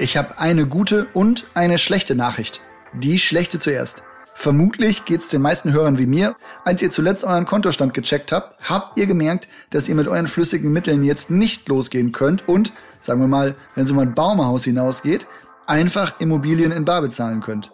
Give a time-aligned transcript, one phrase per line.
[0.00, 2.62] Ich habe eine gute und eine schlechte Nachricht.
[2.94, 4.02] Die schlechte zuerst.
[4.32, 6.36] Vermutlich geht's den meisten Hörern wie mir.
[6.64, 10.72] Als ihr zuletzt euren Kontostand gecheckt habt, habt ihr gemerkt, dass ihr mit euren flüssigen
[10.72, 15.26] Mitteln jetzt nicht losgehen könnt und, sagen wir mal, wenn es um ein Baumhaus hinausgeht,
[15.66, 17.70] einfach Immobilien in Bar bezahlen könnt.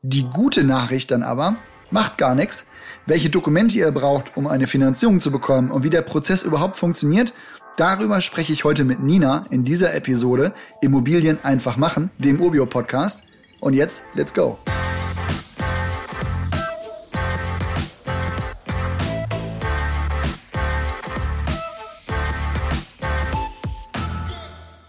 [0.00, 1.56] Die gute Nachricht dann aber,
[1.90, 2.66] macht gar nichts.
[3.04, 7.34] Welche Dokumente ihr braucht, um eine Finanzierung zu bekommen und wie der Prozess überhaupt funktioniert,
[7.78, 13.22] Darüber spreche ich heute mit Nina in dieser Episode Immobilien einfach machen, dem Urbio Podcast.
[13.60, 14.58] Und jetzt, let's go.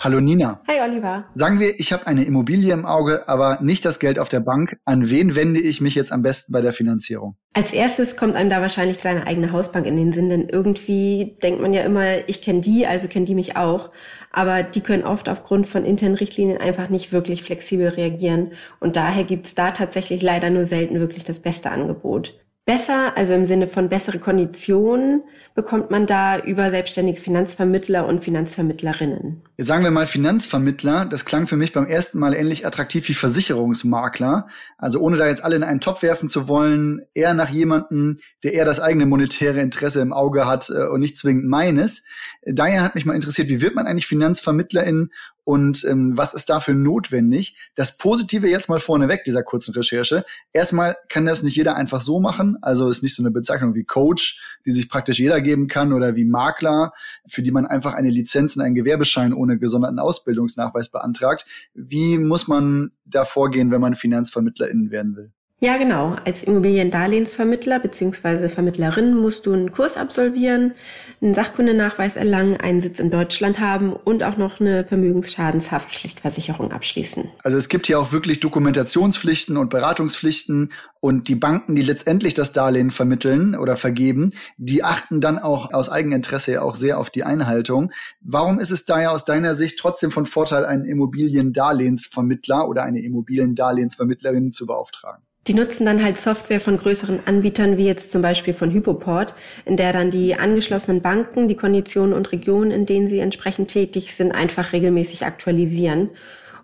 [0.01, 0.61] Hallo Nina.
[0.65, 1.25] Hi Oliver.
[1.35, 4.77] Sagen wir, ich habe eine Immobilie im Auge, aber nicht das Geld auf der Bank.
[4.85, 7.35] An wen wende ich mich jetzt am besten bei der Finanzierung?
[7.51, 11.61] Als erstes kommt einem da wahrscheinlich seine eigene Hausbank in den Sinn, denn irgendwie denkt
[11.61, 13.89] man ja immer, ich kenne die, also kennen die mich auch.
[14.31, 18.53] Aber die können oft aufgrund von internen Richtlinien einfach nicht wirklich flexibel reagieren.
[18.79, 22.39] Und daher gibt's da tatsächlich leider nur selten wirklich das beste Angebot.
[22.69, 25.23] Besser, also im Sinne von bessere Konditionen,
[25.55, 29.41] bekommt man da über selbstständige Finanzvermittler und Finanzvermittlerinnen.
[29.57, 33.15] Jetzt sagen wir mal Finanzvermittler, das klang für mich beim ersten Mal ähnlich attraktiv wie
[33.15, 34.45] Versicherungsmakler.
[34.77, 38.53] Also ohne da jetzt alle in einen Topf werfen zu wollen, eher nach jemandem, der
[38.53, 42.03] eher das eigene monetäre Interesse im Auge hat äh, und nicht zwingend meines.
[42.45, 45.09] Daher hat mich mal interessiert, wie wird man eigentlich Finanzvermittlerin
[45.49, 47.55] und ähm, was ist dafür notwendig?
[47.73, 50.23] Das Positive jetzt mal vorneweg dieser kurzen Recherche.
[50.53, 52.59] Erstmal kann das nicht jeder einfach so machen.
[52.61, 56.15] Also ist nicht so eine Bezeichnung wie Coach, die sich praktisch jeder geben kann oder
[56.15, 56.93] wie Makler,
[57.27, 61.47] für die man einfach eine Lizenz und einen Gewerbeschein ohne gesonderten Ausbildungsnachweis beantragt.
[61.73, 65.31] Wie muss man da vorgehen, wenn man Finanzvermittlerin werden will?
[65.61, 66.15] Ja, genau.
[66.23, 68.47] Als Immobiliendarlehensvermittler bzw.
[68.47, 70.73] Vermittlerin musst du einen Kurs absolvieren,
[71.21, 77.29] einen Sachkundenachweis erlangen, einen Sitz in Deutschland haben und auch noch eine Vermögensschadenshaftpflichtversicherung abschließen.
[77.43, 80.71] Also es gibt hier auch wirklich Dokumentationspflichten und Beratungspflichten
[81.01, 85.89] und die Banken, die letztendlich das Darlehen vermitteln oder vergeben, die achten dann auch aus
[85.89, 87.91] Eigeninteresse auch sehr auf die Einhaltung.
[88.21, 94.53] Warum ist es daher aus deiner Sicht trotzdem von Vorteil, einen Immobiliendarlehensvermittler oder eine Immobiliendarlehensvermittlerin
[94.53, 95.23] zu beauftragen?
[95.49, 99.33] Die nutzen dann halt Software von größeren Anbietern, wie jetzt zum Beispiel von Hypoport,
[99.65, 104.13] in der dann die angeschlossenen Banken die Konditionen und Regionen, in denen sie entsprechend tätig
[104.13, 106.11] sind, einfach regelmäßig aktualisieren.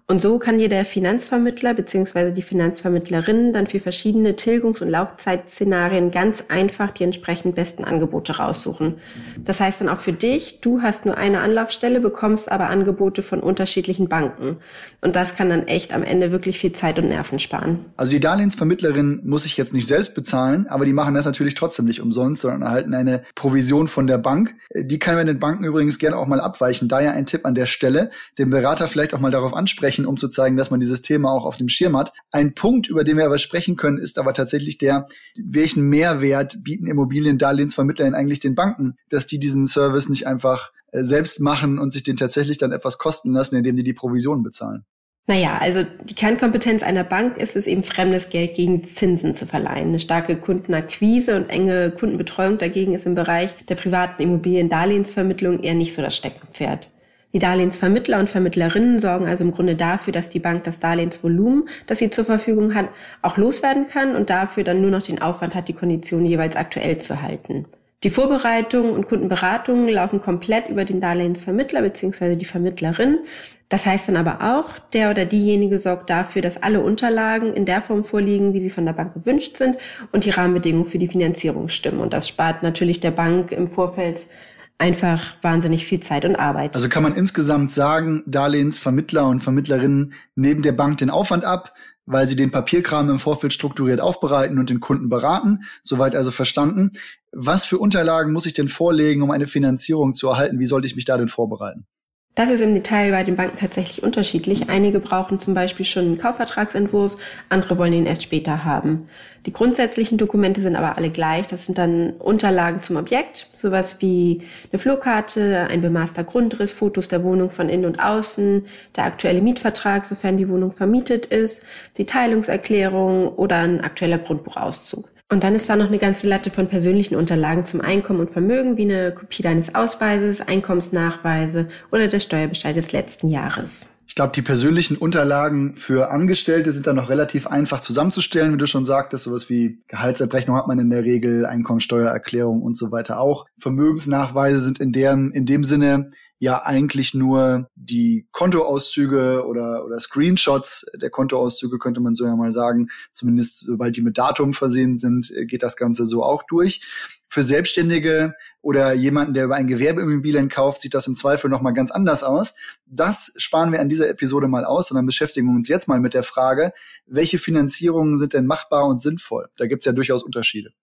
[0.08, 2.30] Und so kann dir der Finanzvermittler bzw.
[2.30, 9.00] die Finanzvermittlerin dann für verschiedene Tilgungs- und Laufzeitszenarien ganz einfach die entsprechend besten Angebote raussuchen.
[9.44, 13.40] Das heißt dann auch für dich, du hast nur eine Anlaufstelle, bekommst aber Angebote von
[13.40, 14.58] unterschiedlichen Banken.
[15.02, 17.86] Und das kann dann echt am Ende wirklich viel Zeit und Nerven sparen.
[17.98, 21.86] Also die Darlehensvermittlerin muss ich jetzt nicht selbst bezahlen, aber die machen das natürlich trotzdem
[21.86, 24.54] nicht umsonst, sondern erhalten eine Provision von der Bank.
[24.76, 26.90] Die kann man den Banken übrigens gerne auch mal abweichen.
[26.90, 30.18] Daher ein Tipp an der Stelle, den Berater vielleicht auch mal darauf ansprechen, sprechen, um
[30.18, 32.14] zu zeigen, dass man dieses Thema auch auf dem Schirm hat.
[32.32, 36.88] Ein Punkt, über den wir aber sprechen können, ist aber tatsächlich der, welchen Mehrwert bieten
[36.88, 42.04] Immobiliendarlehensvermittler eigentlich den Banken, dass die diesen Service nicht einfach äh, selbst machen und sich
[42.04, 44.86] den tatsächlich dann etwas kosten lassen, indem die die Provisionen bezahlen.
[45.28, 49.90] Naja, also die Kernkompetenz einer Bank ist es eben, fremdes Geld gegen Zinsen zu verleihen.
[49.90, 55.96] Eine starke Kundenakquise und enge Kundenbetreuung dagegen ist im Bereich der privaten Immobiliendarlehensvermittlung eher nicht
[55.96, 56.92] so das Steckenpferd.
[57.36, 62.00] Die Darlehensvermittler und Vermittlerinnen sorgen also im Grunde dafür, dass die Bank das Darlehensvolumen, das
[62.00, 62.88] sie zur Verfügung hat,
[63.22, 67.00] auch loswerden kann und dafür dann nur noch den Aufwand hat, die Konditionen jeweils aktuell
[67.00, 67.66] zu halten.
[68.06, 72.38] Die Vorbereitung und Kundenberatungen laufen komplett über den Darlehensvermittler bzw.
[72.38, 73.18] die Vermittlerin.
[73.68, 77.82] Das heißt dann aber auch, der oder diejenige sorgt dafür, dass alle Unterlagen in der
[77.82, 79.76] Form vorliegen, wie sie von der Bank gewünscht sind
[80.14, 82.00] und die Rahmenbedingungen für die Finanzierung stimmen.
[82.00, 84.28] Und das spart natürlich der Bank im Vorfeld
[84.78, 86.76] einfach wahnsinnig viel Zeit und Arbeit.
[86.76, 91.74] Also kann man insgesamt sagen, Darlehensvermittler und Vermittlerinnen nehmen der Bank den Aufwand ab,
[92.06, 95.64] weil sie den Papierkram im Vorfeld strukturiert aufbereiten und den Kunden beraten.
[95.82, 96.92] Soweit also verstanden.
[97.32, 100.60] Was für Unterlagen muss ich denn vorlegen, um eine Finanzierung zu erhalten?
[100.60, 101.88] Wie sollte ich mich da denn vorbereiten?
[102.36, 104.68] Das ist im Detail bei den Banken tatsächlich unterschiedlich.
[104.70, 107.16] Einige brauchen zum Beispiel schon einen Kaufvertragsentwurf,
[107.48, 109.08] andere wollen ihn erst später haben.
[109.46, 111.48] Die grundsätzlichen Dokumente sind aber alle gleich.
[111.48, 117.24] Das sind dann Unterlagen zum Objekt, sowas wie eine Flurkarte, ein bemaßter Grundriss, Fotos der
[117.24, 118.66] Wohnung von innen und außen,
[118.98, 121.62] der aktuelle Mietvertrag, sofern die Wohnung vermietet ist,
[121.96, 125.15] die Teilungserklärung oder ein aktueller Grundbuchauszug.
[125.32, 128.78] Und dann ist da noch eine ganze Latte von persönlichen Unterlagen zum Einkommen und Vermögen,
[128.78, 133.88] wie eine Kopie deines Ausweises, Einkommensnachweise oder der Steuerbescheid des letzten Jahres.
[134.08, 138.68] Ich glaube, die persönlichen Unterlagen für Angestellte sind dann noch relativ einfach zusammenzustellen, wie du
[138.68, 139.24] schon sagtest.
[139.24, 143.48] Sowas wie Gehaltsabrechnung hat man in der Regel, Einkommensteuererklärung und so weiter auch.
[143.58, 146.12] Vermögensnachweise sind in dem, in dem Sinne
[146.46, 152.54] ja eigentlich nur die Kontoauszüge oder, oder Screenshots der Kontoauszüge, könnte man so ja mal
[152.54, 152.90] sagen.
[153.12, 156.86] Zumindest sobald die mit Datum versehen sind, geht das Ganze so auch durch.
[157.28, 161.90] Für Selbstständige oder jemanden, der über ein Gewerbeimmobilien kauft, sieht das im Zweifel nochmal ganz
[161.90, 162.54] anders aus.
[162.86, 166.24] Das sparen wir an dieser Episode mal aus, sondern beschäftigen uns jetzt mal mit der
[166.24, 166.74] Frage,
[167.08, 169.48] welche Finanzierungen sind denn machbar und sinnvoll?
[169.58, 170.74] Da gibt es ja durchaus Unterschiede.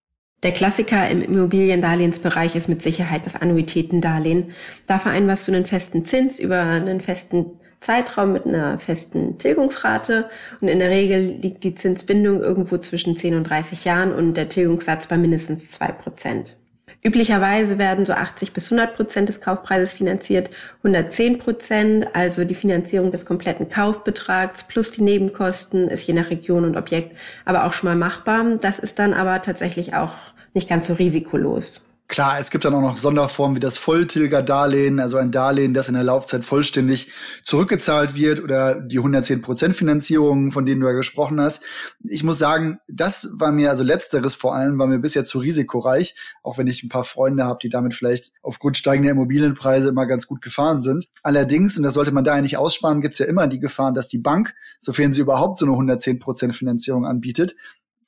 [0.43, 4.53] Der Klassiker im Immobiliendarlehensbereich ist mit Sicherheit das Annuitätendarlehen.
[4.89, 7.47] Da vereinbarst du einen festen Zins über einen festen
[7.79, 10.29] Zeitraum mit einer festen Tilgungsrate
[10.61, 14.49] und in der Regel liegt die Zinsbindung irgendwo zwischen 10 und 30 Jahren und der
[14.49, 16.57] Tilgungssatz bei mindestens zwei Prozent.
[17.05, 20.51] Üblicherweise werden so 80 bis 100 Prozent des Kaufpreises finanziert,
[20.85, 26.65] 110 Prozent, also die Finanzierung des kompletten Kaufbetrags plus die Nebenkosten ist je nach Region
[26.65, 28.45] und Objekt aber auch schon mal machbar.
[28.61, 30.13] Das ist dann aber tatsächlich auch
[30.55, 31.83] nicht ganz so risikolos.
[32.13, 35.95] Klar, es gibt dann auch noch Sonderformen wie das Volltilgerdarlehen, also ein Darlehen, das in
[35.95, 37.11] der Laufzeit vollständig
[37.43, 41.65] zurückgezahlt wird oder die 110% Finanzierung, von denen du ja gesprochen hast.
[42.05, 46.15] Ich muss sagen, das war mir, also letzteres vor allem, war mir bisher zu risikoreich,
[46.43, 50.27] auch wenn ich ein paar Freunde habe, die damit vielleicht aufgrund steigender Immobilienpreise immer ganz
[50.27, 51.09] gut gefahren sind.
[51.23, 53.95] Allerdings, und das sollte man da ja nicht aussparen, gibt es ja immer die Gefahren,
[53.95, 57.57] dass die Bank, sofern sie überhaupt so eine 110% Finanzierung anbietet,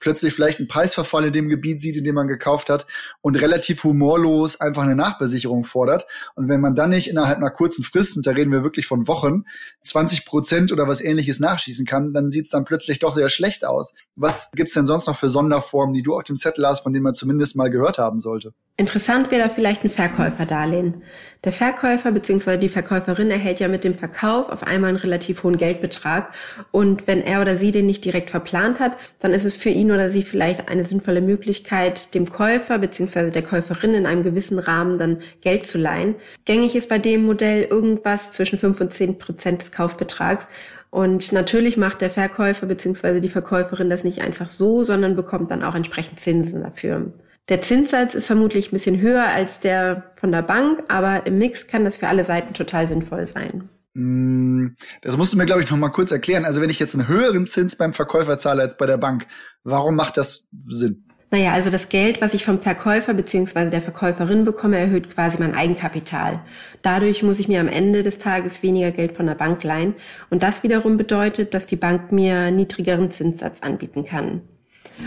[0.04, 2.86] plötzlich vielleicht einen Preisverfall in dem Gebiet sieht, in dem man gekauft hat
[3.22, 6.06] und relativ humorlos einfach eine Nachbesicherung fordert.
[6.34, 9.08] Und wenn man dann nicht innerhalb einer kurzen Frist, und da reden wir wirklich von
[9.08, 9.44] Wochen,
[9.84, 13.64] 20 Prozent oder was ähnliches nachschießen kann, dann sieht es dann plötzlich doch sehr schlecht
[13.64, 13.94] aus.
[14.14, 17.04] Was gibt's denn sonst noch für Sonderformen, die du auf dem Zettel hast, von denen
[17.04, 18.52] man zumindest mal gehört haben sollte?
[18.76, 21.04] Interessant wäre da vielleicht ein Verkäuferdarlehen.
[21.44, 22.56] Der Verkäufer bzw.
[22.56, 26.34] die Verkäuferin erhält ja mit dem Verkauf auf einmal einen relativ hohen Geldbetrag
[26.72, 29.92] und wenn er oder sie den nicht direkt verplant hat, dann ist es für ihn
[29.92, 33.30] oder sie vielleicht eine sinnvolle Möglichkeit, dem Käufer bzw.
[33.30, 36.16] der Käuferin in einem gewissen Rahmen dann Geld zu leihen.
[36.44, 40.48] Gängig ist bei dem Modell irgendwas zwischen 5 und 10 Prozent des Kaufbetrags
[40.90, 43.20] und natürlich macht der Verkäufer bzw.
[43.20, 47.12] die Verkäuferin das nicht einfach so, sondern bekommt dann auch entsprechend Zinsen dafür.
[47.48, 51.66] Der Zinssatz ist vermutlich ein bisschen höher als der von der Bank, aber im Mix
[51.66, 53.68] kann das für alle Seiten total sinnvoll sein.
[53.92, 54.68] Mm,
[55.02, 56.44] das musst du mir, glaube ich, noch mal kurz erklären.
[56.46, 59.26] Also wenn ich jetzt einen höheren Zins beim Verkäufer zahle als bei der Bank,
[59.62, 61.04] warum macht das Sinn?
[61.30, 63.68] Naja, also das Geld, was ich vom Verkäufer bzw.
[63.68, 66.40] der Verkäuferin bekomme, erhöht quasi mein Eigenkapital.
[66.82, 69.94] Dadurch muss ich mir am Ende des Tages weniger Geld von der Bank leihen.
[70.30, 74.42] Und das wiederum bedeutet, dass die Bank mir niedrigeren Zinssatz anbieten kann.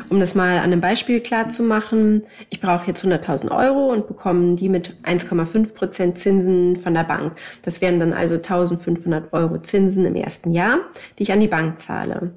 [0.09, 4.07] Um das mal an einem Beispiel klar zu machen, ich brauche jetzt 100.000 Euro und
[4.07, 7.33] bekomme die mit 1,5 Prozent Zinsen von der Bank.
[7.63, 10.79] Das wären dann also 1.500 Euro Zinsen im ersten Jahr,
[11.17, 12.31] die ich an die Bank zahle.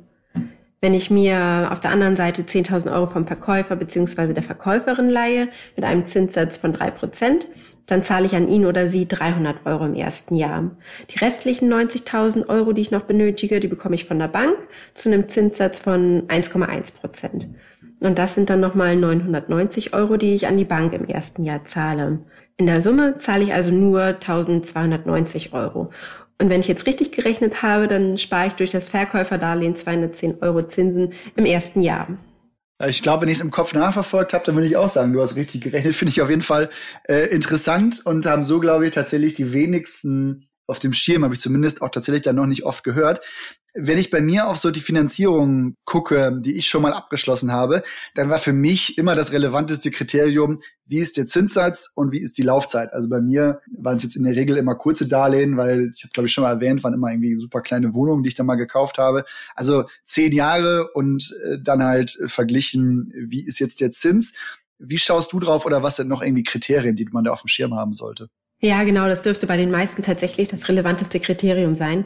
[0.83, 4.33] Wenn ich mir auf der anderen Seite 10.000 Euro vom Verkäufer bzw.
[4.33, 7.49] der Verkäuferin leihe mit einem Zinssatz von drei Prozent,
[7.85, 10.71] dann zahle ich an ihn oder sie 300 Euro im ersten Jahr.
[11.11, 14.57] Die restlichen 90.000 Euro, die ich noch benötige, die bekomme ich von der Bank
[14.95, 17.49] zu einem Zinssatz von 1,1 Prozent.
[18.01, 21.63] Und das sind dann nochmal 990 Euro, die ich an die Bank im ersten Jahr
[21.67, 22.21] zahle.
[22.57, 25.91] In der Summe zahle ich also nur 1290 Euro.
[26.41, 30.67] Und wenn ich jetzt richtig gerechnet habe, dann spare ich durch das Verkäuferdarlehen 210 Euro
[30.67, 32.09] Zinsen im ersten Jahr.
[32.89, 35.21] Ich glaube, wenn ich es im Kopf nachverfolgt habe, dann würde ich auch sagen, du
[35.21, 35.95] hast richtig gerechnet.
[35.95, 36.71] Finde ich auf jeden Fall
[37.07, 41.41] äh, interessant und haben so, glaube ich, tatsächlich die wenigsten auf dem Schirm, habe ich
[41.41, 43.21] zumindest auch tatsächlich dann noch nicht oft gehört.
[43.75, 47.83] Wenn ich bei mir auf so die Finanzierung gucke, die ich schon mal abgeschlossen habe,
[48.15, 52.37] dann war für mich immer das relevanteste Kriterium, wie ist der Zinssatz und wie ist
[52.37, 52.93] die Laufzeit.
[52.93, 56.13] Also bei mir waren es jetzt in der Regel immer kurze Darlehen, weil ich habe
[56.13, 58.57] glaube ich schon mal erwähnt, waren immer irgendwie super kleine Wohnungen, die ich da mal
[58.57, 59.25] gekauft habe.
[59.55, 64.35] Also zehn Jahre und äh, dann halt verglichen, wie ist jetzt der Zins.
[64.79, 67.49] Wie schaust du drauf oder was sind noch irgendwie Kriterien, die man da auf dem
[67.49, 68.31] Schirm haben sollte?
[68.63, 72.05] Ja, genau, das dürfte bei den meisten tatsächlich das relevanteste Kriterium sein.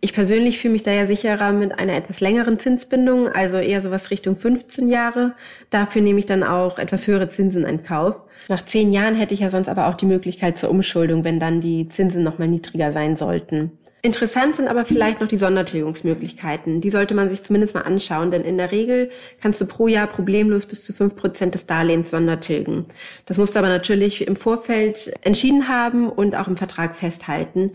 [0.00, 4.12] Ich persönlich fühle mich da ja sicherer mit einer etwas längeren Zinsbindung, also eher sowas
[4.12, 5.34] Richtung 15 Jahre.
[5.70, 8.22] Dafür nehme ich dann auch etwas höhere Zinsen in Kauf.
[8.48, 11.60] Nach zehn Jahren hätte ich ja sonst aber auch die Möglichkeit zur Umschuldung, wenn dann
[11.60, 13.72] die Zinsen nochmal niedriger sein sollten.
[14.06, 16.80] Interessant sind aber vielleicht noch die Sondertilgungsmöglichkeiten.
[16.80, 19.10] Die sollte man sich zumindest mal anschauen, denn in der Regel
[19.42, 22.86] kannst du pro Jahr problemlos bis zu fünf Prozent des Darlehens sondertilgen.
[23.26, 27.72] Das musst du aber natürlich im Vorfeld entschieden haben und auch im Vertrag festhalten.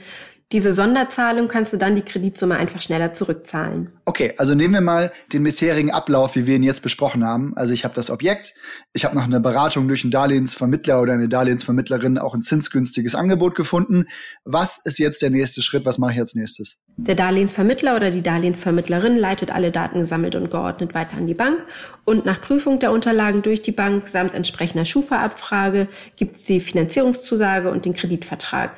[0.54, 3.90] Diese Sonderzahlung kannst du dann die Kreditsumme einfach schneller zurückzahlen.
[4.12, 7.54] Okay, also nehmen wir mal den bisherigen Ablauf, wie wir ihn jetzt besprochen haben.
[7.56, 8.54] Also ich habe das Objekt,
[8.92, 13.56] ich habe nach einer Beratung durch einen Darlehensvermittler oder eine Darlehensvermittlerin auch ein zinsgünstiges Angebot
[13.56, 14.08] gefunden.
[14.44, 15.86] Was ist jetzt der nächste Schritt?
[15.86, 16.82] Was mache ich als nächstes?
[16.98, 21.60] Der Darlehensvermittler oder die Darlehensvermittlerin leitet alle Daten gesammelt und geordnet weiter an die Bank
[22.04, 25.88] und nach Prüfung der Unterlagen durch die Bank samt entsprechender Schufa-Abfrage
[26.18, 28.72] gibt die Finanzierungszusage und den Kreditvertrag.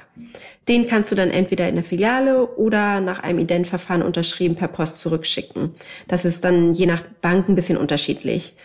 [0.70, 5.00] Den kannst du dann entweder in der Filiale oder nach einem Identverfahren unterschrieben per Post
[5.24, 5.76] zurückschicken.
[6.08, 8.56] Das ist dann je nach Bank ein bisschen unterschiedlich.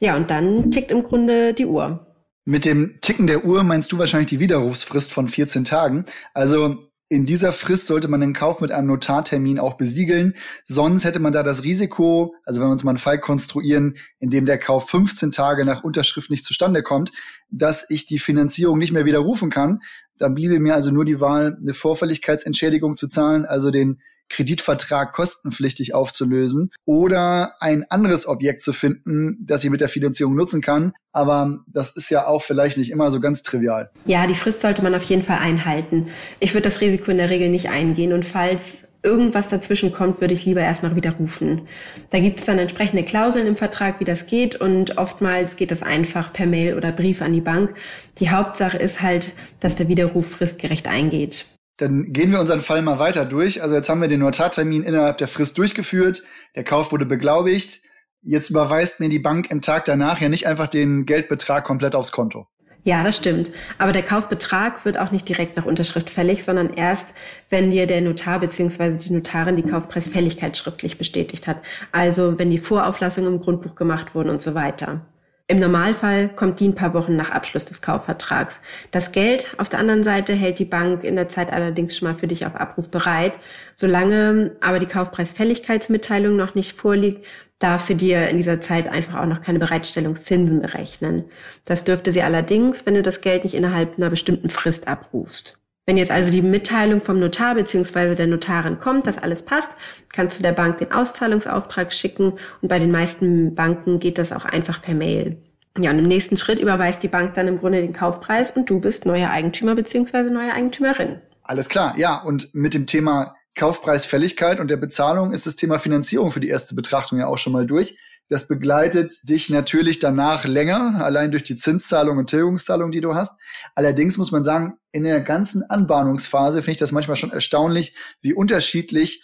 [0.00, 2.06] Ja, und dann tickt im Grunde die Uhr.
[2.44, 6.04] Mit dem Ticken der Uhr meinst du wahrscheinlich die Widerrufsfrist von 14 Tagen.
[6.32, 10.34] Also in dieser Frist sollte man den Kauf mit einem Notartermin auch besiegeln.
[10.64, 14.30] Sonst hätte man da das Risiko, also wenn wir uns mal einen Fall konstruieren, in
[14.30, 17.12] dem der Kauf 15 Tage nach Unterschrift nicht zustande kommt,
[17.50, 19.80] dass ich die Finanzierung nicht mehr widerrufen kann.
[20.18, 25.94] Dann bliebe mir also nur die Wahl, eine Vorfälligkeitsentschädigung zu zahlen, also den Kreditvertrag kostenpflichtig
[25.94, 30.92] aufzulösen oder ein anderes Objekt zu finden, das ich mit der Finanzierung nutzen kann.
[31.12, 33.90] Aber das ist ja auch vielleicht nicht immer so ganz trivial.
[34.04, 36.08] Ja, die Frist sollte man auf jeden Fall einhalten.
[36.40, 40.34] Ich würde das Risiko in der Regel nicht eingehen und falls irgendwas dazwischen kommt, würde
[40.34, 41.62] ich lieber erstmal widerrufen.
[42.10, 45.82] Da gibt es dann entsprechende Klauseln im Vertrag, wie das geht und oftmals geht das
[45.82, 47.74] einfach per Mail oder Brief an die Bank.
[48.18, 51.46] Die Hauptsache ist halt, dass der Widerruf fristgerecht eingeht.
[51.78, 53.62] Dann gehen wir unseren Fall mal weiter durch.
[53.62, 56.22] Also jetzt haben wir den Notartermin innerhalb der Frist durchgeführt.
[56.54, 57.80] Der Kauf wurde beglaubigt.
[58.22, 62.12] Jetzt überweist mir die Bank im Tag danach ja nicht einfach den Geldbetrag komplett aufs
[62.12, 62.46] Konto.
[62.86, 63.50] Ja, das stimmt.
[63.78, 67.08] Aber der Kaufbetrag wird auch nicht direkt nach Unterschrift fällig, sondern erst,
[67.50, 68.96] wenn dir der Notar bzw.
[68.96, 71.62] die Notarin die Kaufpreisfälligkeit schriftlich bestätigt hat.
[71.90, 75.00] Also wenn die Vorauflassungen im Grundbuch gemacht wurden und so weiter.
[75.48, 78.58] Im Normalfall kommt die ein paar Wochen nach Abschluss des Kaufvertrags.
[78.90, 82.16] Das Geld auf der anderen Seite hält die Bank in der Zeit allerdings schon mal
[82.18, 83.34] für dich auf Abruf bereit.
[83.76, 87.24] Solange aber die Kaufpreisfälligkeitsmitteilung noch nicht vorliegt,
[87.60, 91.26] darf sie dir in dieser Zeit einfach auch noch keine Bereitstellungszinsen berechnen.
[91.64, 95.58] Das dürfte sie allerdings, wenn du das Geld nicht innerhalb einer bestimmten Frist abrufst.
[95.88, 98.16] Wenn jetzt also die Mitteilung vom Notar bzw.
[98.16, 99.70] der Notarin kommt, dass alles passt,
[100.08, 104.44] kannst du der Bank den Auszahlungsauftrag schicken und bei den meisten Banken geht das auch
[104.44, 105.40] einfach per Mail.
[105.78, 108.80] Ja, und im nächsten Schritt überweist die Bank dann im Grunde den Kaufpreis und du
[108.80, 110.22] bist neuer Eigentümer bzw.
[110.24, 111.20] neue Eigentümerin.
[111.44, 112.20] Alles klar, ja.
[112.20, 116.74] Und mit dem Thema Kaufpreisfälligkeit und der Bezahlung ist das Thema Finanzierung für die erste
[116.74, 117.98] Betrachtung ja auch schon mal durch.
[118.28, 123.38] Das begleitet dich natürlich danach länger, allein durch die Zinszahlung und Tilgungszahlung, die du hast.
[123.74, 128.34] Allerdings muss man sagen, in der ganzen Anbahnungsphase finde ich das manchmal schon erstaunlich, wie
[128.34, 129.22] unterschiedlich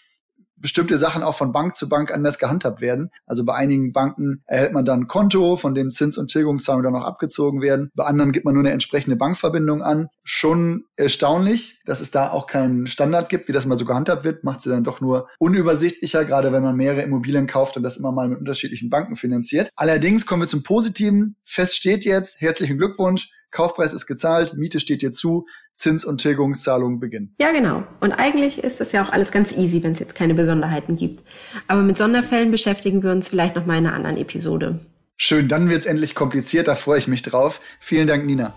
[0.62, 3.11] bestimmte Sachen auch von Bank zu Bank anders gehandhabt werden.
[3.26, 6.92] Also bei einigen Banken erhält man dann ein Konto, von dem Zins- und Tilgungszahlungen dann
[6.95, 7.90] noch abgezogen werden.
[7.95, 10.09] Bei anderen gibt man nur eine entsprechende Bankverbindung an.
[10.23, 14.45] Schon erstaunlich, dass es da auch keinen Standard gibt, wie das mal so gehandhabt wird,
[14.45, 18.12] macht sie dann doch nur unübersichtlicher, gerade wenn man mehrere Immobilien kauft und das immer
[18.12, 19.71] mal mit unterschiedlichen Banken finanziert.
[19.76, 21.37] Allerdings kommen wir zum Positiven.
[21.45, 27.01] Fest steht jetzt, herzlichen Glückwunsch, Kaufpreis ist gezahlt, Miete steht dir zu, Zins- und Tilgungszahlungen
[27.01, 27.35] beginnen.
[27.41, 27.85] Ja, genau.
[28.01, 31.23] Und eigentlich ist das ja auch alles ganz easy, wenn es jetzt keine Besonderheiten gibt.
[31.69, 34.81] Aber mit Sonderfällen beschäftigen wir uns vielleicht noch mal in einer anderen Episode.
[35.17, 37.61] Schön, dann wird's endlich kompliziert, da freue ich mich drauf.
[37.81, 38.55] Vielen Dank, Nina.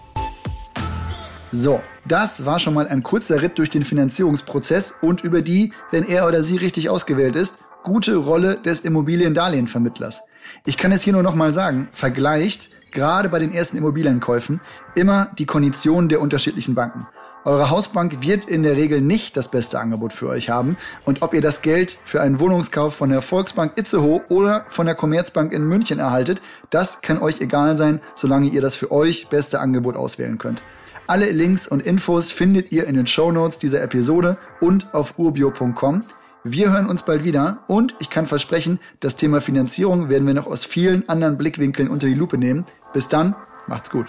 [1.52, 6.08] So, das war schon mal ein kurzer Ritt durch den Finanzierungsprozess und über die, wenn
[6.08, 10.24] er oder sie richtig ausgewählt ist, gute Rolle des Immobiliendarlehenvermittlers.
[10.66, 14.60] Ich kann es hier nur noch mal sagen, vergleicht gerade bei den ersten Immobilienkäufen,
[14.96, 17.08] immer die Konditionen der unterschiedlichen Banken.
[17.44, 20.78] Eure Hausbank wird in der Regel nicht das beste Angebot für euch haben.
[21.04, 24.96] Und ob ihr das Geld für einen Wohnungskauf von der Volksbank Itzehoe oder von der
[24.96, 29.60] Commerzbank in München erhaltet, das kann euch egal sein, solange ihr das für euch beste
[29.60, 30.64] Angebot auswählen könnt.
[31.06, 36.04] Alle Links und Infos findet ihr in den Show Notes dieser Episode und auf urbio.com.
[36.44, 40.48] Wir hören uns bald wieder und ich kann versprechen, das Thema Finanzierung werden wir noch
[40.48, 42.66] aus vielen anderen Blickwinkeln unter die Lupe nehmen.
[42.96, 43.36] Bis dann,
[43.68, 44.08] macht's gut.